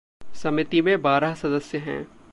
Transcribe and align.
समिति 0.35 0.81
में 0.81 1.01
बारह 1.01 1.33
सदस्य 1.33 1.77
हैं। 1.77 2.21